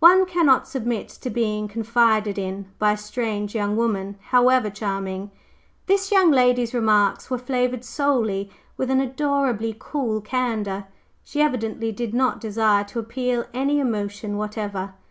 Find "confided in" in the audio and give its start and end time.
1.66-2.66